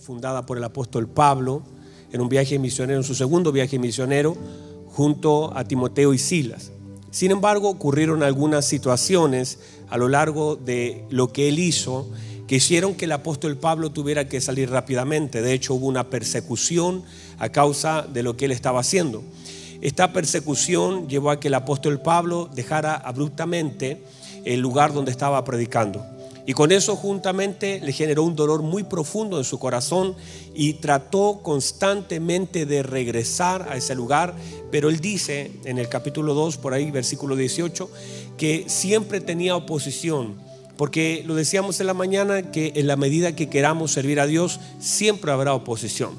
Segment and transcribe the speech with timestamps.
[0.00, 1.62] fundada por el apóstol Pablo
[2.10, 4.34] en un viaje misionero, en su segundo viaje misionero,
[4.88, 6.72] junto a Timoteo y Silas.
[7.10, 9.58] Sin embargo, ocurrieron algunas situaciones
[9.90, 12.08] a lo largo de lo que él hizo
[12.46, 15.40] que hicieron que el apóstol Pablo tuviera que salir rápidamente.
[15.40, 17.04] De hecho, hubo una persecución
[17.38, 19.22] a causa de lo que él estaba haciendo.
[19.82, 24.02] Esta persecución llevó a que el apóstol Pablo dejara abruptamente
[24.44, 26.04] el lugar donde estaba predicando.
[26.46, 30.14] Y con eso juntamente le generó un dolor muy profundo en su corazón
[30.54, 34.34] y trató constantemente de regresar a ese lugar.
[34.70, 37.90] Pero él dice en el capítulo 2, por ahí, versículo 18,
[38.36, 40.34] que siempre tenía oposición.
[40.76, 44.60] Porque lo decíamos en la mañana que en la medida que queramos servir a Dios,
[44.78, 46.12] siempre habrá oposición.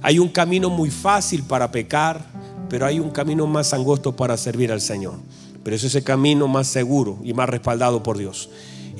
[0.00, 2.24] Hay un camino muy fácil para pecar,
[2.68, 5.14] pero hay un camino más angosto para servir al Señor.
[5.64, 8.48] Pero es ese camino más seguro y más respaldado por Dios.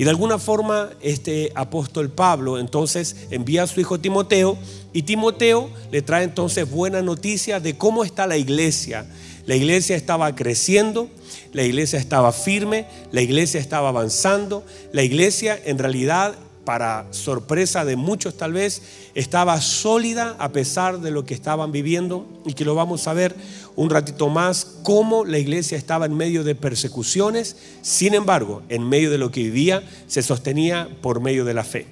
[0.00, 4.56] Y de alguna forma este apóstol Pablo entonces envía a su hijo Timoteo
[4.94, 9.04] y Timoteo le trae entonces buena noticia de cómo está la iglesia.
[9.44, 11.10] La iglesia estaba creciendo,
[11.52, 16.34] la iglesia estaba firme, la iglesia estaba avanzando, la iglesia en realidad
[16.70, 18.82] para sorpresa de muchos tal vez,
[19.16, 23.34] estaba sólida a pesar de lo que estaban viviendo y que lo vamos a ver
[23.74, 29.10] un ratito más, cómo la iglesia estaba en medio de persecuciones, sin embargo, en medio
[29.10, 31.88] de lo que vivía, se sostenía por medio de la fe.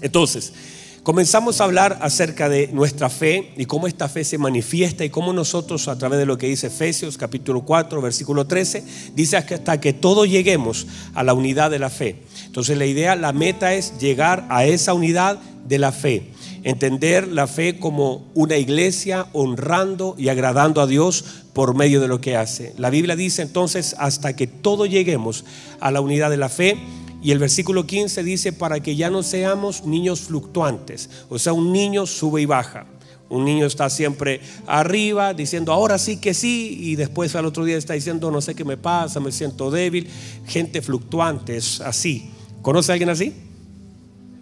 [0.00, 0.54] Entonces,
[1.02, 5.32] comenzamos a hablar acerca de nuestra fe y cómo esta fe se manifiesta y cómo
[5.32, 8.84] nosotros a través de lo que dice Efesios capítulo 4 versículo 13
[9.14, 12.22] dice hasta que todos lleguemos a la unidad de la fe.
[12.46, 16.30] Entonces la idea, la meta es llegar a esa unidad de la fe.
[16.62, 22.20] Entender la fe como una iglesia honrando y agradando a Dios por medio de lo
[22.20, 22.74] que hace.
[22.76, 25.44] La Biblia dice entonces hasta que todos lleguemos
[25.80, 26.76] a la unidad de la fe.
[27.22, 31.10] Y el versículo 15 dice para que ya no seamos niños fluctuantes.
[31.28, 32.86] O sea, un niño sube y baja.
[33.28, 37.76] Un niño está siempre arriba diciendo, ahora sí que sí, y después al otro día
[37.76, 40.08] está diciendo, no sé qué me pasa, me siento débil.
[40.46, 42.30] Gente fluctuante es así.
[42.62, 43.49] ¿Conoce a alguien así?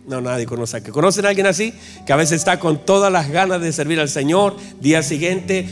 [0.09, 0.91] No, nadie conoce a que.
[0.91, 1.75] ¿Conocen a alguien así?
[2.07, 4.57] Que a veces está con todas las ganas de servir al Señor.
[4.81, 5.69] Día siguiente,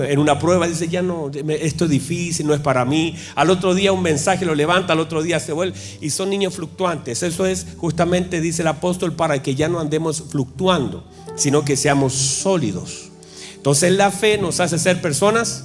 [0.00, 3.16] en una prueba, dice, ya no, esto es difícil, no es para mí.
[3.34, 5.74] Al otro día un mensaje lo levanta, al otro día se vuelve.
[6.02, 7.22] Y son niños fluctuantes.
[7.22, 11.04] Eso es justamente, dice el apóstol, para que ya no andemos fluctuando,
[11.36, 13.08] sino que seamos sólidos.
[13.56, 15.64] Entonces la fe nos hace ser personas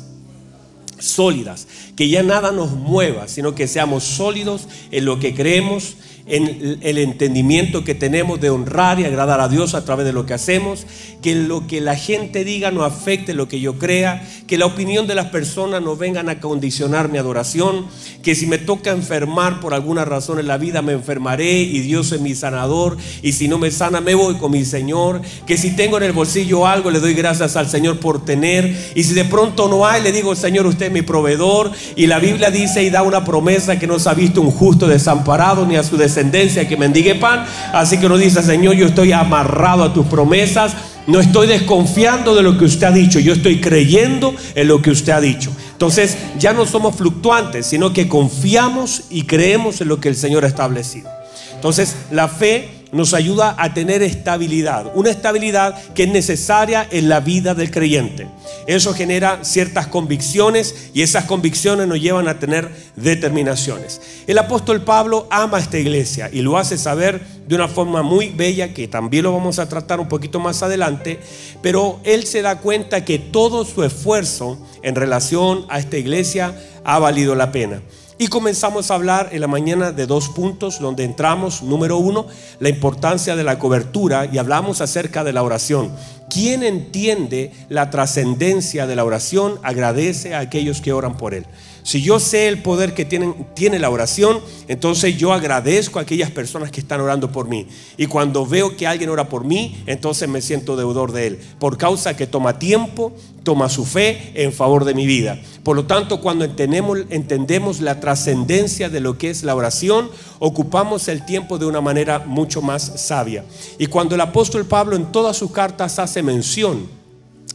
[0.97, 1.67] sólidas,
[1.97, 6.97] que ya nada nos mueva, sino que seamos sólidos en lo que creemos en el
[6.97, 10.85] entendimiento que tenemos de honrar y agradar a Dios a través de lo que hacemos,
[11.21, 15.05] que lo que la gente diga no afecte lo que yo crea, que la opinión
[15.05, 17.87] de las personas no vengan a condicionar mi adoración,
[18.21, 22.11] que si me toca enfermar por alguna razón en la vida me enfermaré y Dios
[22.13, 25.75] es mi sanador y si no me sana me voy con mi Señor, que si
[25.75, 29.25] tengo en el bolsillo algo le doy gracias al Señor por tener y si de
[29.25, 32.89] pronto no hay le digo Señor usted es mi proveedor y la Biblia dice y
[32.89, 36.12] da una promesa que no se ha visto un justo desamparado ni a su descendencia
[36.13, 37.45] que mendigue pan.
[37.73, 40.75] Así que uno dice, Señor, yo estoy amarrado a tus promesas.
[41.05, 44.89] No estoy desconfiando de lo que usted ha dicho, yo estoy creyendo en lo que
[44.89, 45.51] usted ha dicho.
[45.73, 50.45] Entonces ya no somos fluctuantes, sino que confiamos y creemos en lo que el Señor
[50.45, 51.09] ha establecido.
[51.55, 57.19] Entonces la fe nos ayuda a tener estabilidad, una estabilidad que es necesaria en la
[57.19, 58.27] vida del creyente.
[58.67, 63.99] Eso genera ciertas convicciones y esas convicciones nos llevan a tener determinaciones.
[64.27, 68.73] El apóstol Pablo ama esta iglesia y lo hace saber de una forma muy bella
[68.73, 71.19] que también lo vamos a tratar un poquito más adelante,
[71.61, 76.99] pero él se da cuenta que todo su esfuerzo en relación a esta iglesia ha
[76.99, 77.81] valido la pena.
[78.17, 81.63] Y comenzamos a hablar en la mañana de dos puntos donde entramos.
[81.63, 82.27] Número uno,
[82.59, 85.91] la importancia de la cobertura y hablamos acerca de la oración.
[86.29, 91.45] Quien entiende la trascendencia de la oración agradece a aquellos que oran por él.
[91.83, 94.39] Si yo sé el poder que tiene la oración,
[94.69, 97.67] entonces yo agradezco a aquellas personas que están orando por mí.
[97.97, 101.39] Y cuando veo que alguien ora por mí, entonces me siento deudor de él.
[101.59, 103.11] Por causa que toma tiempo,
[103.43, 105.41] toma su fe en favor de mi vida.
[105.63, 110.09] Por lo tanto, cuando entendemos, entendemos la trascendencia de lo que es la oración,
[110.39, 113.43] ocupamos el tiempo de una manera mucho más sabia.
[113.77, 116.87] Y cuando el apóstol Pablo en todas sus cartas hace mención,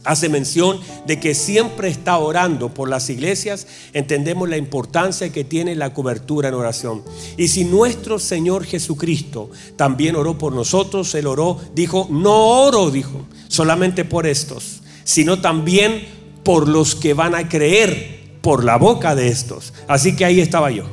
[0.03, 5.75] hace mención de que siempre está orando por las iglesias, entendemos la importancia que tiene
[5.75, 7.03] la cobertura en oración.
[7.37, 13.25] Y si nuestro Señor Jesucristo también oró por nosotros, Él oró, dijo, no oro, dijo,
[13.47, 16.07] solamente por estos, sino también
[16.43, 19.73] por los que van a creer por la boca de estos.
[19.87, 20.85] Así que ahí estaba yo.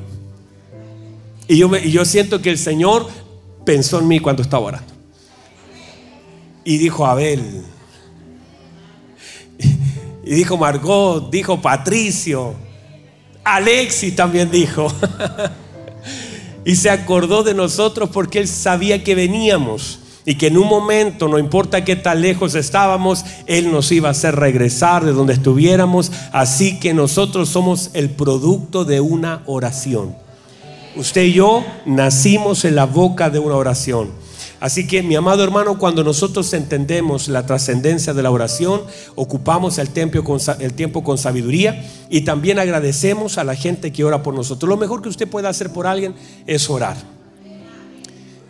[1.49, 3.07] Y yo, y yo siento que el Señor
[3.65, 4.96] pensó en mí cuando estaba orando.
[6.67, 7.63] Y dijo Abel.
[10.25, 12.55] Y dijo Margot, dijo Patricio.
[13.45, 14.93] Alexis también dijo.
[16.65, 21.29] y se acordó de nosotros porque él sabía que veníamos y que en un momento,
[21.29, 26.11] no importa qué tan lejos estábamos, Él nos iba a hacer regresar de donde estuviéramos.
[26.33, 30.17] Así que nosotros somos el producto de una oración.
[30.97, 34.26] Usted y yo nacimos en la boca de una oración.
[34.67, 38.81] Así que mi amado hermano, cuando nosotros entendemos la trascendencia de la oración,
[39.15, 44.03] ocupamos el tiempo, con, el tiempo con sabiduría y también agradecemos a la gente que
[44.03, 44.69] ora por nosotros.
[44.69, 46.17] Lo mejor que usted puede hacer por alguien
[46.49, 46.97] es orar.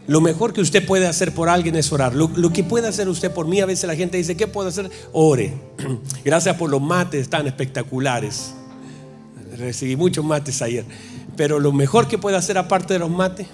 [0.07, 2.15] Lo mejor que usted puede hacer por alguien es orar.
[2.15, 4.91] Lo, que puede hacer usted por mí, a veces la gente dice, ¿qué puedo hacer?
[5.13, 5.53] Ore.
[6.25, 8.55] Gracias por los mates tan espectaculares.
[9.59, 10.87] Recibí muchos mates ayer.
[11.37, 13.49] Pero lo mejor que puede hacer aparte de los mates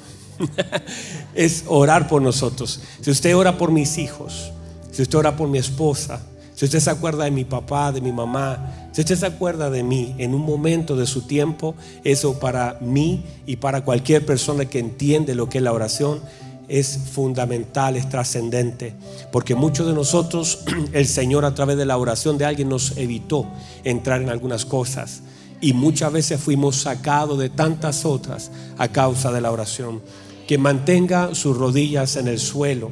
[1.35, 2.81] es orar por nosotros.
[3.01, 4.53] Si usted ora por mis hijos,
[4.91, 6.21] si usted ora por mi esposa,
[6.55, 9.83] si usted se acuerda de mi papá, de mi mamá, si usted se acuerda de
[9.83, 11.75] mí en un momento de su tiempo,
[12.05, 16.21] eso para mí y para cualquier persona que entiende lo que es la oración
[16.69, 18.95] es fundamental, es trascendente,
[19.31, 20.61] porque muchos de nosotros,
[20.93, 23.47] el Señor a través de la oración de alguien nos evitó
[23.85, 25.23] entrar en algunas cosas
[25.61, 30.03] y muchas veces fuimos sacados de tantas otras a causa de la oración.
[30.47, 32.91] Que mantenga sus rodillas en el suelo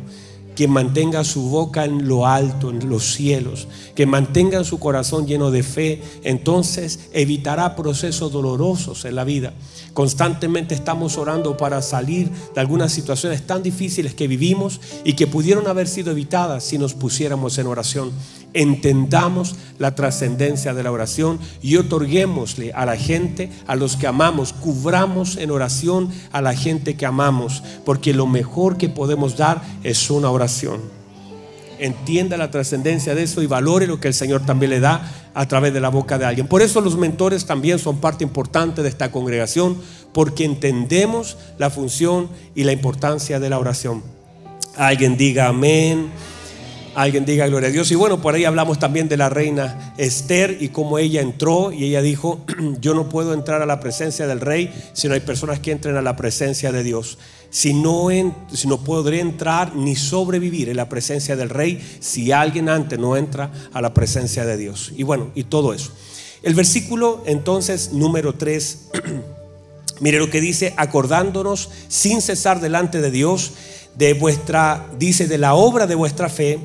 [0.61, 5.51] que mantenga su boca en lo alto, en los cielos, que mantenga su corazón lleno
[5.51, 9.55] de fe, entonces evitará procesos dolorosos en la vida.
[9.95, 15.67] Constantemente estamos orando para salir de algunas situaciones tan difíciles que vivimos y que pudieron
[15.67, 18.13] haber sido evitadas si nos pusiéramos en oración
[18.53, 24.53] entendamos la trascendencia de la oración y otorguémosle a la gente, a los que amamos,
[24.53, 30.11] cubramos en oración a la gente que amamos, porque lo mejor que podemos dar es
[30.11, 30.50] una oración.
[31.79, 35.49] Entienda la trascendencia de eso y valore lo que el Señor también le da a
[35.49, 36.47] través de la boca de alguien.
[36.47, 39.79] Por eso los mentores también son parte importante de esta congregación,
[40.13, 44.03] porque entendemos la función y la importancia de la oración.
[44.77, 46.11] Alguien diga amén.
[46.95, 47.91] Alguien diga gloria a Dios.
[47.93, 51.85] Y bueno, por ahí hablamos también de la reina Esther y cómo ella entró y
[51.85, 52.45] ella dijo,
[52.81, 55.97] yo no puedo entrar a la presencia del rey si no hay personas que entren
[55.97, 57.19] a la presencia de Dios.
[57.51, 62.99] Si no, no podré entrar ni sobrevivir en la presencia del rey si alguien antes
[62.99, 64.93] no entra a la presencia de Dios.
[64.97, 65.91] Y bueno, y todo eso.
[66.43, 68.91] El versículo entonces número 3,
[70.01, 73.53] mire lo que dice, acordándonos sin cesar delante de Dios
[73.97, 76.59] de vuestra, dice, de la obra de vuestra fe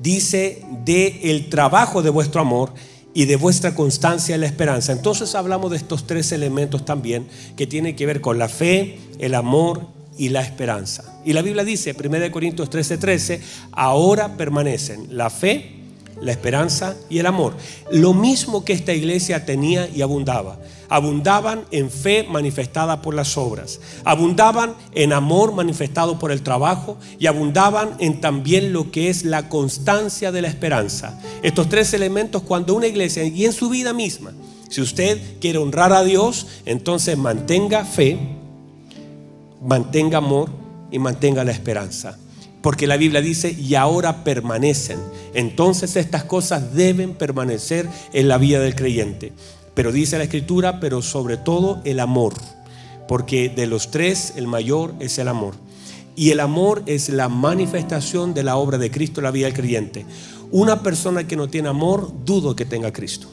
[0.00, 2.72] dice de el trabajo de vuestro amor
[3.14, 4.92] y de vuestra constancia en la esperanza.
[4.92, 7.26] Entonces hablamos de estos tres elementos también
[7.56, 11.20] que tienen que ver con la fe, el amor y la esperanza.
[11.24, 13.40] Y la Biblia dice, 1 Corintios 13:13, 13,
[13.72, 15.78] ahora permanecen la fe,
[16.20, 17.54] la esperanza y el amor.
[17.90, 20.58] Lo mismo que esta iglesia tenía y abundaba.
[20.88, 23.80] Abundaban en fe manifestada por las obras.
[24.04, 26.96] Abundaban en amor manifestado por el trabajo.
[27.18, 31.20] Y abundaban en también lo que es la constancia de la esperanza.
[31.42, 34.32] Estos tres elementos cuando una iglesia y en su vida misma,
[34.68, 38.18] si usted quiere honrar a Dios, entonces mantenga fe,
[39.62, 40.50] mantenga amor
[40.90, 42.18] y mantenga la esperanza.
[42.60, 44.98] Porque la Biblia dice, y ahora permanecen.
[45.34, 49.32] Entonces estas cosas deben permanecer en la vida del creyente.
[49.74, 52.34] Pero dice la Escritura, pero sobre todo el amor.
[53.06, 55.54] Porque de los tres el mayor es el amor.
[56.16, 59.54] Y el amor es la manifestación de la obra de Cristo en la vida del
[59.54, 60.04] creyente.
[60.50, 63.28] Una persona que no tiene amor, dudo que tenga Cristo.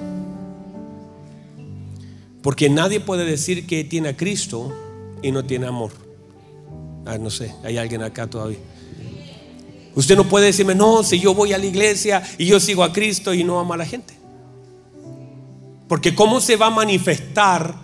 [2.43, 4.71] Porque nadie puede decir que tiene a Cristo
[5.23, 6.04] y no tiene amor.
[7.05, 8.57] Ah, no sé, hay alguien acá todavía.
[9.95, 12.91] Usted no puede decirme, no, si yo voy a la iglesia y yo sigo a
[12.91, 14.13] Cristo y no amo a la gente.
[15.87, 17.75] Porque ¿cómo se va a manifestar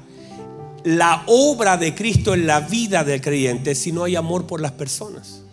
[0.84, 4.72] la obra de Cristo en la vida del creyente si no hay amor por las
[4.72, 5.44] personas?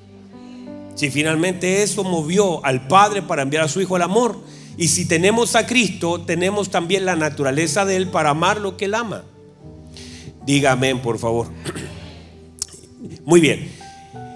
[0.95, 4.41] Si finalmente eso movió al Padre para enviar a su Hijo el amor.
[4.77, 8.87] Y si tenemos a Cristo, tenemos también la naturaleza de Él para amar lo que
[8.87, 9.23] Él ama.
[10.45, 11.49] Dígame, por favor.
[13.25, 13.71] Muy bien.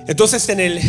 [0.06, 0.80] Entonces en el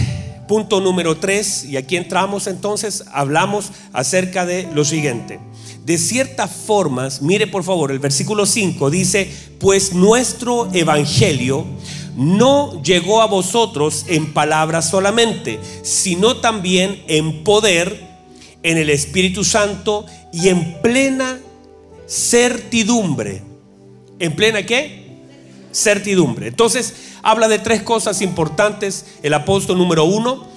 [0.47, 5.39] punto número 3, y aquí entramos entonces, hablamos acerca de lo siguiente.
[5.85, 11.65] De ciertas formas, mire por favor, el versículo 5 dice, pues nuestro evangelio
[12.15, 18.01] no llegó a vosotros en palabras solamente, sino también en poder,
[18.61, 21.39] en el Espíritu Santo y en plena
[22.07, 23.41] certidumbre.
[24.19, 25.02] ¿En plena qué?
[25.73, 26.47] Certidumbre.
[26.47, 30.47] Entonces, habla de tres cosas importantes el apóstol número uno,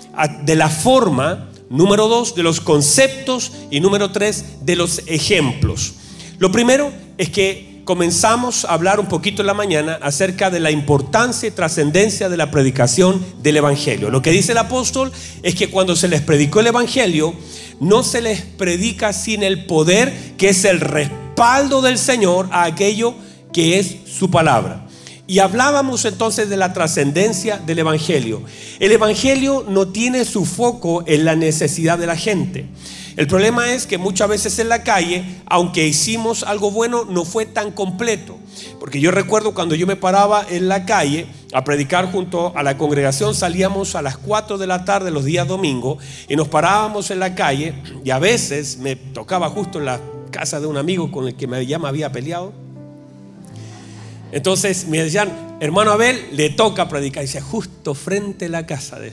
[0.45, 5.95] de la forma número dos, de los conceptos y número tres, de los ejemplos.
[6.39, 10.71] Lo primero es que comenzamos a hablar un poquito en la mañana acerca de la
[10.71, 14.11] importancia y trascendencia de la predicación del Evangelio.
[14.11, 17.33] Lo que dice el apóstol es que cuando se les predicó el Evangelio,
[17.81, 23.15] no se les predica sin el poder que es el respaldo del Señor a aquello
[23.53, 24.86] que es su palabra.
[25.29, 28.43] Y hablábamos entonces de la trascendencia del Evangelio.
[28.79, 32.67] El Evangelio no tiene su foco en la necesidad de la gente.
[33.17, 37.45] El problema es que muchas veces en la calle, aunque hicimos algo bueno, no fue
[37.45, 38.39] tan completo.
[38.79, 42.79] Porque yo recuerdo cuando yo me paraba en la calle a predicar junto a la
[42.79, 47.19] congregación, salíamos a las 4 de la tarde los días domingos y nos parábamos en
[47.19, 51.27] la calle y a veces me tocaba justo en la casa de un amigo con
[51.27, 52.66] el que me, ya me había peleado
[54.33, 57.23] entonces me decían, hermano Abel, le toca predicar.
[57.23, 59.13] Y decía, justo frente a la casa de...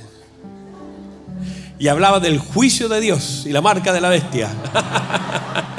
[1.79, 4.49] Y hablaba del juicio de Dios y la marca de la bestia.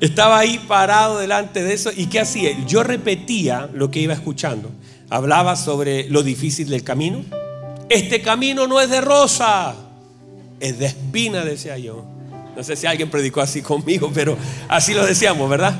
[0.00, 1.90] Estaba ahí parado delante de eso.
[1.94, 2.50] ¿Y qué hacía?
[2.66, 4.70] Yo repetía lo que iba escuchando.
[5.10, 7.24] Hablaba sobre lo difícil del camino.
[7.88, 9.74] Este camino no es de rosa,
[10.60, 12.04] es de espina, decía yo.
[12.56, 14.36] No sé si alguien predicó así conmigo, pero
[14.68, 15.78] así lo decíamos, ¿verdad?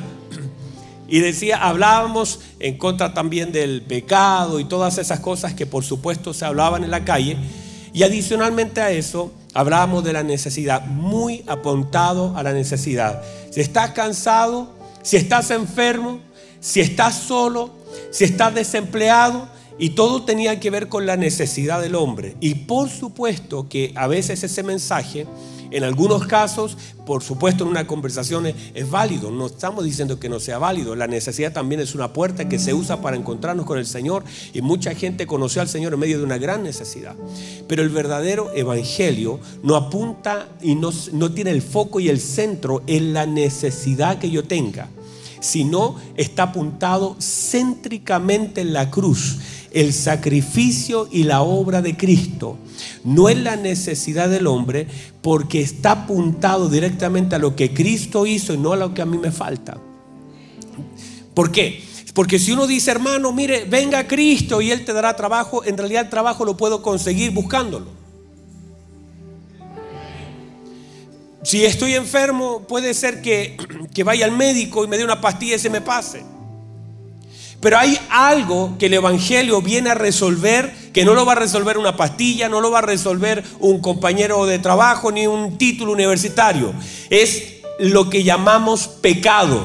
[1.08, 6.34] Y decía, hablábamos en contra también del pecado y todas esas cosas que por supuesto
[6.34, 7.38] se hablaban en la calle.
[7.94, 13.22] Y adicionalmente a eso, hablábamos de la necesidad, muy apuntado a la necesidad.
[13.50, 14.70] Si estás cansado,
[15.02, 16.20] si estás enfermo,
[16.60, 17.70] si estás solo,
[18.10, 22.36] si estás desempleado, y todo tenía que ver con la necesidad del hombre.
[22.40, 25.26] Y por supuesto que a veces ese mensaje
[25.70, 29.30] en algunos casos, por supuesto, en una conversación es, válido.
[29.30, 30.96] No estamos diciendo que no sea válido.
[30.96, 34.24] La necesidad también es una puerta que se usa para encontrarnos con el Señor.
[34.54, 37.16] Y mucha gente conoció al Señor en medio de una gran necesidad.
[37.66, 42.82] Pero el verdadero evangelio no apunta y no, no tiene el foco y el centro
[42.86, 44.88] en la necesidad que yo tenga,
[45.40, 49.38] sino está apuntado céntricamente en la cruz
[49.72, 52.58] el sacrificio y la obra de Cristo.
[53.04, 54.86] No es la necesidad del hombre
[55.22, 59.06] porque está apuntado directamente a lo que Cristo hizo y no a lo que a
[59.06, 59.78] mí me falta.
[61.34, 61.82] ¿Por qué?
[62.14, 66.04] Porque si uno dice, hermano, mire, venga Cristo y Él te dará trabajo, en realidad
[66.04, 67.86] el trabajo lo puedo conseguir buscándolo.
[71.44, 73.56] Si estoy enfermo, puede ser que,
[73.94, 76.24] que vaya al médico y me dé una pastilla y se me pase.
[77.60, 81.76] Pero hay algo que el Evangelio viene a resolver, que no lo va a resolver
[81.76, 86.72] una pastilla, no lo va a resolver un compañero de trabajo ni un título universitario.
[87.10, 89.60] Es lo que llamamos pecado.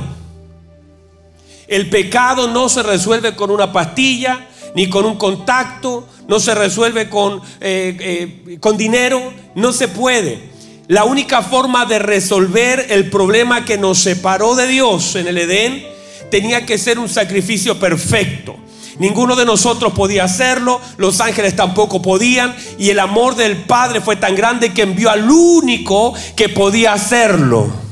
[1.67, 7.09] El pecado no se resuelve con una pastilla, ni con un contacto, no se resuelve
[7.09, 9.21] con, eh, eh, con dinero,
[9.53, 10.51] no se puede.
[10.87, 15.93] La única forma de resolver el problema que nos separó de Dios en el Edén
[16.33, 18.55] tenía que ser un sacrificio perfecto.
[18.97, 24.15] Ninguno de nosotros podía hacerlo, los ángeles tampoco podían, y el amor del Padre fue
[24.15, 27.82] tan grande que envió al único que podía hacerlo.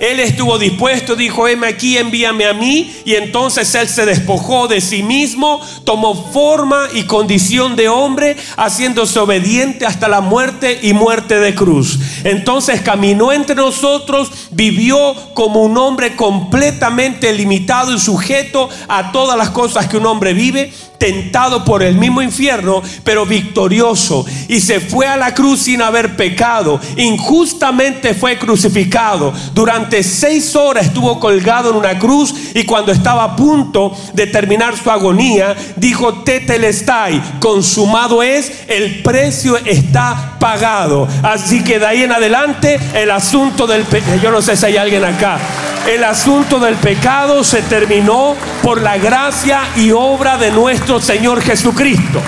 [0.00, 2.90] Él estuvo dispuesto, dijo, heme aquí, envíame a mí.
[3.04, 9.18] Y entonces Él se despojó de sí mismo, tomó forma y condición de hombre, haciéndose
[9.18, 11.98] obediente hasta la muerte y muerte de cruz.
[12.24, 19.50] Entonces caminó entre nosotros, vivió como un hombre completamente limitado y sujeto a todas las
[19.50, 24.26] cosas que un hombre vive tentado por el mismo infierno, pero victorioso.
[24.48, 26.78] Y se fue a la cruz sin haber pecado.
[26.96, 29.32] Injustamente fue crucificado.
[29.54, 34.76] Durante seis horas estuvo colgado en una cruz y cuando estaba a punto de terminar
[34.76, 41.08] su agonía, dijo, Tetelestai, consumado es, el precio está pagado.
[41.22, 44.76] Así que de ahí en adelante el asunto del pecado, yo no sé si hay
[44.76, 45.38] alguien acá,
[45.88, 52.20] el asunto del pecado se terminó por la gracia y obra de nuestro Señor Jesucristo.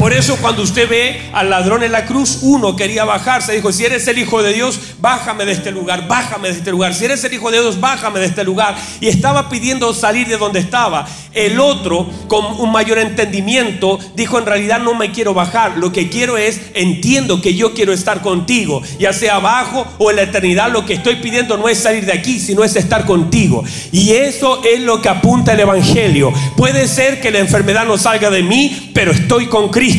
[0.00, 3.84] Por eso cuando usted ve al ladrón en la cruz, uno quería bajarse, dijo, si
[3.84, 6.94] eres el Hijo de Dios, bájame de este lugar, bájame de este lugar.
[6.94, 8.78] Si eres el Hijo de Dios, bájame de este lugar.
[9.02, 11.06] Y estaba pidiendo salir de donde estaba.
[11.34, 15.76] El otro, con un mayor entendimiento, dijo, en realidad no me quiero bajar.
[15.76, 20.16] Lo que quiero es, entiendo que yo quiero estar contigo, ya sea abajo o en
[20.16, 20.72] la eternidad.
[20.72, 23.62] Lo que estoy pidiendo no es salir de aquí, sino es estar contigo.
[23.92, 26.32] Y eso es lo que apunta el Evangelio.
[26.56, 29.89] Puede ser que la enfermedad no salga de mí, pero estoy con Cristo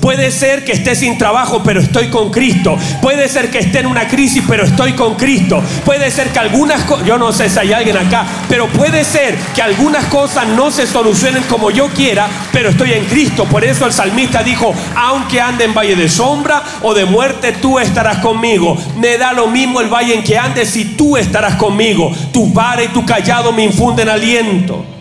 [0.00, 2.76] Puede ser que esté sin trabajo, pero estoy con Cristo.
[3.02, 5.62] Puede ser que esté en una crisis, pero estoy con Cristo.
[5.84, 9.36] Puede ser que algunas cosas, yo no sé si hay alguien acá, pero puede ser
[9.54, 13.44] que algunas cosas no se solucionen como yo quiera, pero estoy en Cristo.
[13.44, 17.78] Por eso el salmista dijo, aunque ande en valle de sombra o de muerte, tú
[17.78, 18.76] estarás conmigo.
[18.96, 22.12] Me da lo mismo el valle en que ande si tú estarás conmigo.
[22.32, 24.99] Tu vara y tu callado me infunden aliento.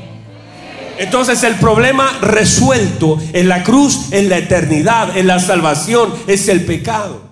[1.00, 6.65] Entonces el problema resuelto en la cruz, en la eternidad, en la salvación, es el
[6.65, 7.28] pecado.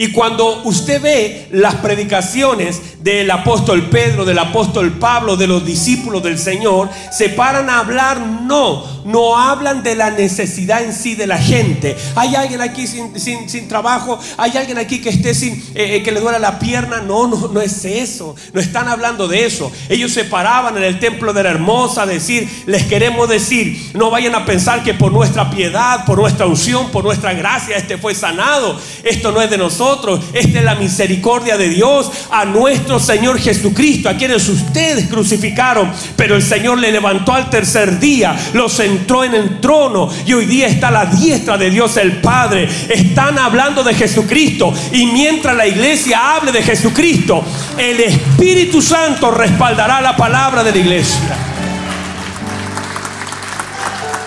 [0.00, 6.22] Y cuando usted ve las predicaciones del apóstol Pedro, del apóstol Pablo, de los discípulos
[6.22, 11.26] del Señor, se paran a hablar, no, no hablan de la necesidad en sí de
[11.26, 11.98] la gente.
[12.14, 16.20] Hay alguien aquí sin, trabajo, hay alguien aquí que esté sin, eh, eh, que le
[16.20, 17.02] duela la pierna.
[17.02, 18.34] No, no, no es eso.
[18.54, 19.70] No están hablando de eso.
[19.90, 24.10] Ellos se paraban en el templo de la hermosa a decir, les queremos decir, no
[24.10, 28.14] vayan a pensar que por nuestra piedad, por nuestra unción, por nuestra gracia, este fue
[28.14, 28.80] sanado.
[29.04, 29.89] Esto no es de nosotros,
[30.32, 36.36] esta es la misericordia de Dios a nuestro Señor Jesucristo, a quienes ustedes crucificaron, pero
[36.36, 40.68] el Señor le levantó al tercer día, los entró en el trono y hoy día
[40.68, 42.68] está a la diestra de Dios el Padre.
[42.88, 47.44] Están hablando de Jesucristo y mientras la iglesia hable de Jesucristo,
[47.76, 51.36] el Espíritu Santo respaldará la palabra de la iglesia.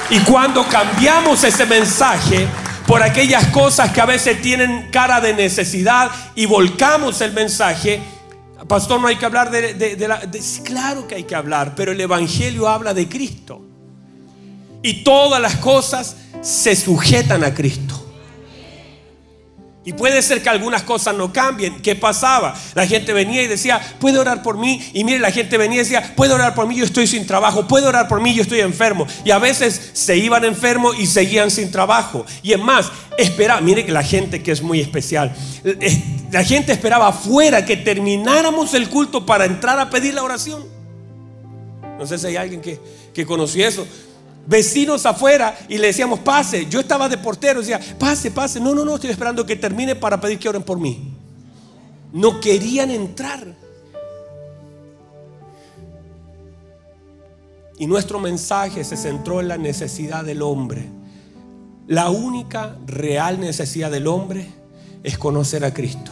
[0.09, 2.47] Y cuando cambiamos ese mensaje
[2.87, 8.01] por aquellas cosas que a veces tienen cara de necesidad y volcamos el mensaje,
[8.67, 10.21] pastor, no hay que hablar de, la...
[10.63, 13.61] claro que hay que hablar, pero el Evangelio habla de Cristo.
[14.81, 17.92] Y todas las cosas se sujetan a Cristo.
[19.85, 21.81] Y puede ser que algunas cosas no cambien.
[21.81, 22.55] ¿Qué pasaba?
[22.73, 24.81] La gente venía y decía, puede orar por mí.
[24.93, 27.67] Y mire, la gente venía y decía, puede orar por mí, yo estoy sin trabajo.
[27.67, 29.05] Puede orar por mí, yo estoy enfermo.
[29.25, 32.25] Y a veces se iban enfermos y seguían sin trabajo.
[32.41, 35.35] Y es más, espera, mire que la gente que es muy especial.
[36.31, 40.63] La gente esperaba afuera que termináramos el culto para entrar a pedir la oración.
[41.99, 42.79] No sé si hay alguien que,
[43.13, 43.85] que conoció eso
[44.45, 46.67] vecinos afuera y le decíamos, pase.
[46.67, 48.59] Yo estaba de portero, decía, pase, pase.
[48.59, 51.13] No, no, no, estoy esperando que termine para pedir que oren por mí.
[52.11, 53.55] No querían entrar.
[57.79, 60.89] Y nuestro mensaje se centró en la necesidad del hombre.
[61.87, 64.47] La única real necesidad del hombre
[65.03, 66.11] es conocer a Cristo.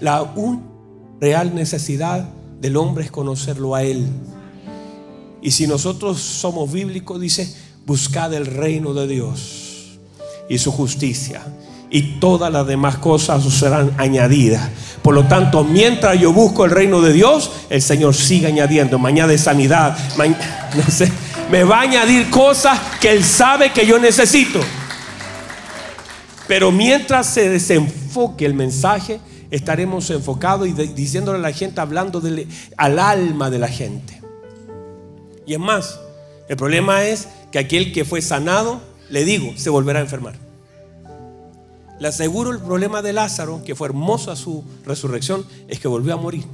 [0.00, 0.64] La única
[1.20, 2.28] real necesidad
[2.60, 4.06] del hombre es conocerlo a Él.
[5.42, 7.52] Y si nosotros somos bíblicos, dice,
[7.84, 9.98] buscad el reino de Dios
[10.48, 11.42] y su justicia.
[11.88, 14.68] Y todas las demás cosas serán añadidas.
[15.02, 18.98] Por lo tanto, mientras yo busco el reino de Dios, el Señor sigue añadiendo.
[18.98, 19.96] Me añade sanidad.
[20.74, 21.10] no sé,
[21.50, 24.60] me va a añadir cosas que Él sabe que yo necesito.
[26.48, 29.20] Pero mientras se desenfoque el mensaje,
[29.50, 32.22] estaremos enfocados y diciéndole a la gente, hablando
[32.76, 34.15] al alma de la gente.
[35.46, 36.00] Y es más,
[36.48, 40.34] el problema es que aquel que fue sanado, le digo, se volverá a enfermar.
[41.98, 46.16] Le aseguro el problema de Lázaro, que fue hermosa su resurrección, es que volvió a
[46.16, 46.44] morir.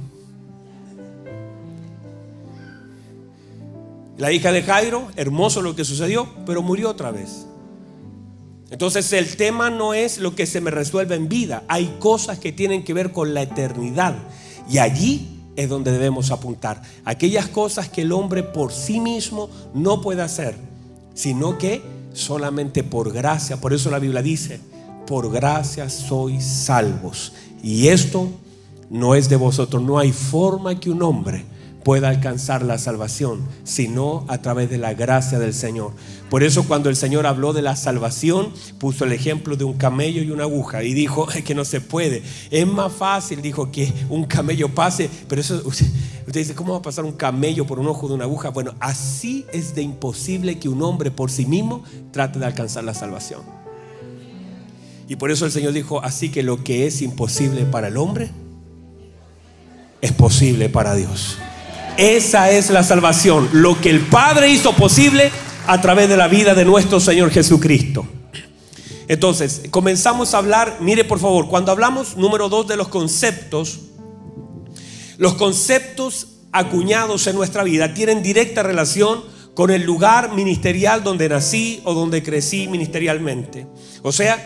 [4.17, 7.47] La hija de Jairo, hermoso lo que sucedió, pero murió otra vez.
[8.69, 12.51] Entonces el tema no es lo que se me resuelve en vida, hay cosas que
[12.51, 14.15] tienen que ver con la eternidad.
[14.69, 16.81] Y allí es donde debemos apuntar.
[17.05, 20.55] Aquellas cosas que el hombre por sí mismo no puede hacer,
[21.13, 21.81] sino que
[22.13, 23.59] solamente por gracia.
[23.59, 24.59] Por eso la Biblia dice,
[25.05, 27.33] por gracia sois salvos.
[27.61, 28.29] Y esto
[28.89, 29.81] no es de vosotros.
[29.81, 31.45] No hay forma que un hombre
[31.83, 35.91] pueda alcanzar la salvación, sino a través de la gracia del Señor.
[36.29, 40.23] Por eso cuando el Señor habló de la salvación, puso el ejemplo de un camello
[40.23, 42.23] y una aguja y dijo que no se puede.
[42.49, 45.85] Es más fácil, dijo, que un camello pase, pero eso, usted,
[46.27, 48.49] dice, ¿cómo va a pasar un camello por un ojo de una aguja?
[48.49, 52.93] Bueno, así es de imposible que un hombre por sí mismo trate de alcanzar la
[52.93, 53.41] salvación.
[55.07, 58.31] Y por eso el Señor dijo, así que lo que es imposible para el hombre,
[60.01, 61.37] es posible para Dios.
[61.97, 63.49] Esa es la salvación.
[63.53, 65.31] Lo que el Padre hizo posible
[65.67, 68.05] a través de la vida de nuestro Señor Jesucristo.
[69.07, 73.79] Entonces, comenzamos a hablar, mire por favor, cuando hablamos número dos de los conceptos,
[75.17, 81.81] los conceptos acuñados en nuestra vida tienen directa relación con el lugar ministerial donde nací
[81.83, 83.67] o donde crecí ministerialmente.
[84.01, 84.43] O sea,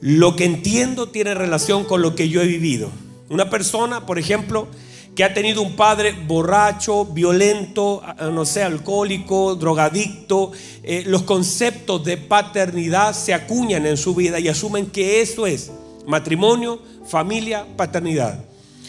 [0.00, 2.90] lo que entiendo tiene relación con lo que yo he vivido.
[3.30, 4.68] Una persona, por ejemplo,
[5.16, 8.02] que ha tenido un padre borracho, violento,
[8.32, 10.52] no sé, alcohólico, drogadicto,
[10.82, 15.72] eh, los conceptos de paternidad se acuñan en su vida y asumen que eso es
[16.06, 18.44] matrimonio, familia, paternidad.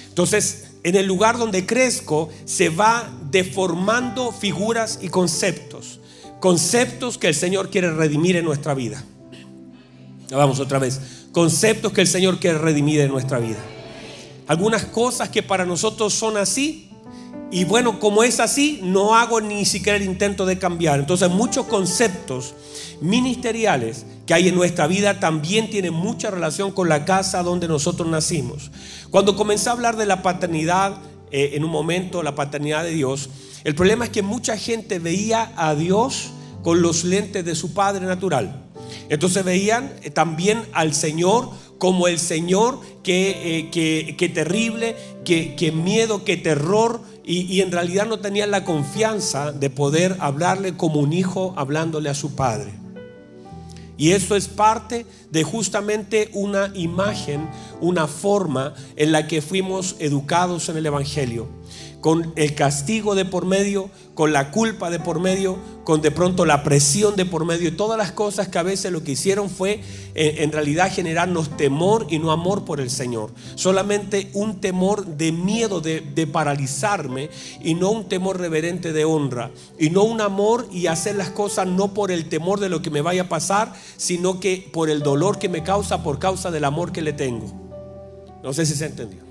[0.10, 6.02] Entonces, en el lugar donde crezco, se va deformando figuras y conceptos.
[6.42, 9.02] Conceptos que el Señor quiere redimir en nuestra vida.
[10.30, 11.00] Vamos otra vez.
[11.32, 13.60] Conceptos que el Señor quiere redimir en nuestra vida.
[14.48, 16.90] Algunas cosas que para nosotros son así.
[17.52, 21.00] Y bueno, como es así, no hago ni siquiera el intento de cambiar.
[21.00, 22.54] Entonces muchos conceptos
[23.00, 28.08] ministeriales que hay en nuestra vida también tienen mucha relación con la casa donde nosotros
[28.10, 28.72] nacimos.
[29.10, 30.98] Cuando comencé a hablar de la paternidad,
[31.32, 33.30] eh, en un momento, la paternidad de Dios,
[33.64, 36.32] el problema es que mucha gente veía a Dios
[36.64, 38.66] con los lentes de su Padre natural.
[39.10, 46.38] Entonces veían eh, también al Señor como el Señor, que, eh, terrible, que, miedo, que
[46.38, 51.54] terror, y, y, en realidad no tenían la confianza de poder hablarle como un hijo
[51.58, 52.72] hablándole a su Padre.
[53.98, 57.50] Y eso es parte de justamente una imagen,
[57.82, 61.57] una forma en la que fuimos educados en el Evangelio
[62.02, 66.46] con el castigo de por medio, con la culpa de por medio, con de pronto
[66.46, 69.50] la presión de por medio y todas las cosas que a veces lo que hicieron
[69.50, 69.82] fue
[70.16, 73.32] en realidad generarnos temor y no amor por el Señor.
[73.56, 77.30] Solamente un temor de miedo de, de paralizarme
[77.64, 79.52] y no un temor reverente de honra.
[79.80, 82.90] Y no un amor y hacer las cosas no por el temor de lo que
[82.90, 86.66] me vaya a pasar, sino que por el dolor que me causa por causa del
[86.66, 87.48] amor que le tengo.
[88.44, 89.27] No sé si se entendió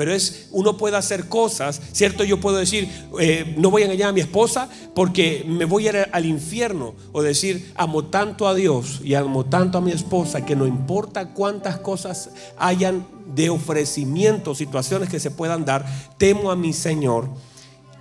[0.00, 2.24] pero es, uno puede hacer cosas, ¿cierto?
[2.24, 2.88] Yo puedo decir,
[3.20, 6.94] eh, no voy a engañar a mi esposa porque me voy a ir al infierno,
[7.12, 11.34] o decir, amo tanto a Dios y amo tanto a mi esposa que no importa
[11.34, 15.84] cuántas cosas hayan de ofrecimiento, situaciones que se puedan dar,
[16.16, 17.28] temo a mi Señor,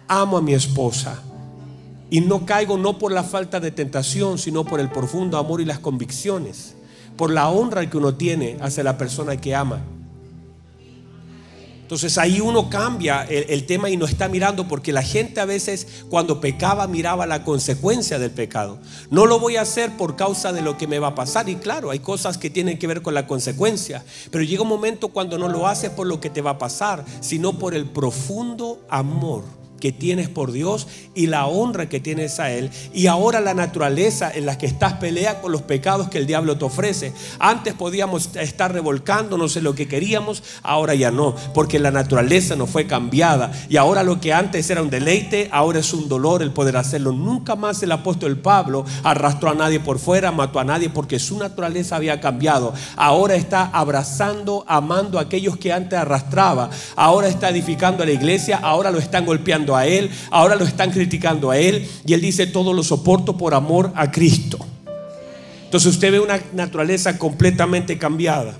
[0.07, 1.21] amo a mi esposa.
[2.09, 5.65] Y no caigo no por la falta de tentación, sino por el profundo amor y
[5.65, 6.75] las convicciones,
[7.17, 9.81] por la honra que uno tiene hacia la persona que ama.
[11.89, 15.87] Entonces ahí uno cambia el, tema y no está mirando porque la gente a veces
[16.07, 18.77] cuando pecaba miraba la consecuencia del pecado.
[19.09, 21.55] No lo voy a hacer por causa de lo que me va a pasar y
[21.55, 25.39] claro, hay cosas que tienen que ver con la consecuencia, pero llega un momento cuando
[25.39, 29.58] no lo haces por lo que te va a pasar, sino por el profundo amor
[29.79, 32.69] que tienes por Dios y la honra que tienes a Él.
[32.93, 36.57] Y ahora la naturaleza en la que estás pelea con los pecados que el diablo
[36.57, 37.13] te ofrece.
[37.39, 42.67] Antes podíamos estar revolcándonos en lo que queríamos, ahora ya no, porque la naturaleza no
[42.67, 43.51] fue cambiada.
[43.69, 47.11] Y ahora lo que antes era un deleite, ahora es un dolor el poder hacerlo.
[47.11, 51.37] Nunca más el apóstol Pablo arrastró a nadie por fuera, mató a nadie porque su
[51.37, 52.73] naturaleza había cambiado.
[52.95, 56.69] Ahora está abrazando, amando a aquellos que antes arrastraba.
[56.95, 60.91] Ahora está edificando a la iglesia, ahora lo están golpeando a él, ahora lo están
[60.91, 64.59] criticando a él y él dice todo lo soporto por amor a Cristo.
[65.65, 68.57] Entonces usted ve una naturaleza completamente cambiada.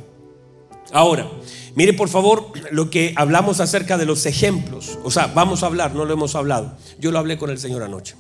[0.91, 1.27] Ahora,
[1.75, 4.99] mire por favor lo que hablamos acerca de los ejemplos.
[5.03, 6.77] O sea, vamos a hablar, no lo hemos hablado.
[6.99, 8.15] Yo lo hablé con el Señor anoche.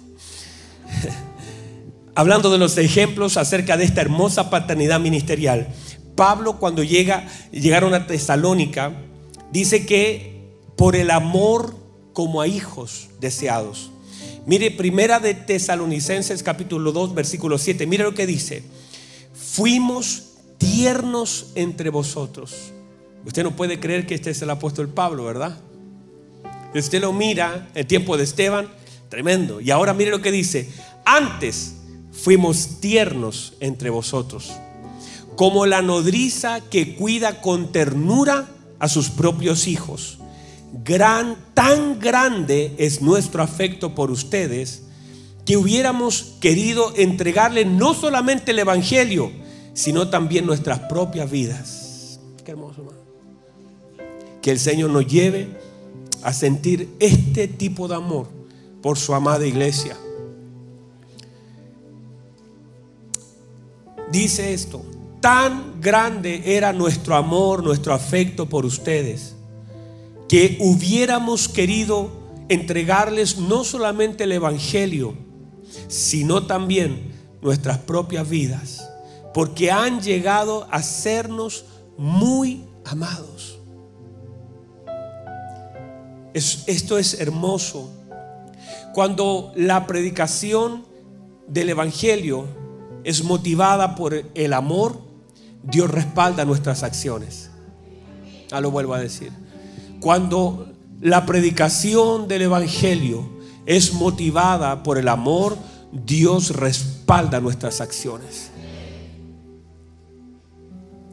[2.15, 5.67] Hablando de los ejemplos acerca de esta hermosa paternidad ministerial.
[6.15, 8.91] Pablo cuando llega, llegaron a Tesalónica,
[9.51, 11.78] dice que por el amor
[12.19, 13.91] como a hijos deseados.
[14.45, 17.87] Mire, primera de Tesalonicenses capítulo 2, versículo 7.
[17.87, 18.61] Mire lo que dice.
[19.33, 22.73] Fuimos tiernos entre vosotros.
[23.25, 25.61] Usted no puede creer que este es el apóstol Pablo, ¿verdad?
[26.75, 28.67] Usted lo mira, el tiempo de Esteban,
[29.07, 29.61] tremendo.
[29.61, 30.69] Y ahora mire lo que dice.
[31.05, 31.75] Antes
[32.11, 34.51] fuimos tiernos entre vosotros,
[35.37, 40.19] como la nodriza que cuida con ternura a sus propios hijos
[40.71, 44.83] gran, tan grande es nuestro afecto por ustedes
[45.45, 49.31] que hubiéramos querido entregarle no solamente el Evangelio,
[49.73, 52.19] sino también nuestras propias vidas.
[52.45, 52.83] Hermoso,
[54.41, 55.47] Que el Señor nos lleve
[56.23, 58.27] a sentir este tipo de amor
[58.81, 59.95] por su amada iglesia.
[64.11, 64.83] Dice esto,
[65.19, 69.35] tan grande era nuestro amor, nuestro afecto por ustedes
[70.29, 72.11] que hubiéramos querido
[72.49, 75.15] entregarles no solamente el Evangelio,
[75.87, 77.11] sino también
[77.41, 78.87] nuestras propias vidas,
[79.33, 81.65] porque han llegado a sernos
[81.97, 83.57] muy amados.
[86.33, 87.91] esto es hermoso.
[88.93, 90.85] Cuando la predicación
[91.47, 92.45] del Evangelio
[93.03, 95.01] es motivada por el amor,
[95.63, 97.49] Dios respalda nuestras acciones.
[98.47, 99.31] Ya lo vuelvo a decir.
[99.99, 100.67] Cuando
[101.01, 103.29] la predicación del Evangelio
[103.65, 105.57] es motivada por el amor,
[105.91, 108.51] Dios respalda nuestras acciones.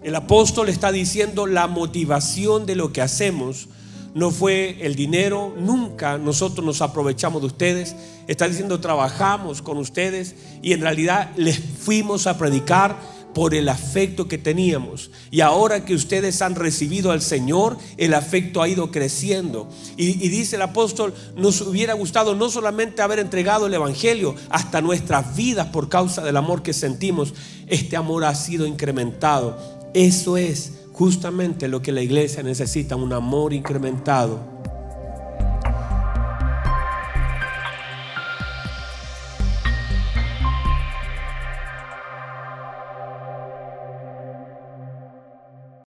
[0.02, 3.68] El apóstol está diciendo la motivación de lo que hacemos
[4.16, 7.94] no fue el dinero, nunca nosotros nos aprovechamos de ustedes.
[8.26, 12.98] Está diciendo trabajamos con ustedes y en realidad les fuimos a predicar
[13.36, 15.10] por el afecto que teníamos.
[15.30, 19.68] Y ahora que ustedes han recibido al Señor, el afecto ha ido creciendo.
[19.98, 25.36] Y, dice el apóstol, nos hubiera gustado no solamente haber entregado el Evangelio, hasta nuestras
[25.36, 27.34] vidas por causa del amor que sentimos.
[27.66, 29.58] Este amor ha sido incrementado.
[29.92, 34.55] Eso es justamente lo que la iglesia necesita, un amor incrementado